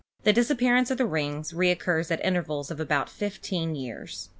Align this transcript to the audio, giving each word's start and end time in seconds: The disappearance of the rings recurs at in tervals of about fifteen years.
The 0.23 0.33
disappearance 0.33 0.89
of 0.89 0.97
the 0.97 1.05
rings 1.05 1.53
recurs 1.53 2.09
at 2.09 2.19
in 2.21 2.33
tervals 2.33 2.71
of 2.71 2.79
about 2.79 3.07
fifteen 3.07 3.75
years. 3.75 4.29